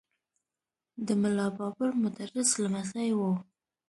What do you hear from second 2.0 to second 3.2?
مدرس لمسی و.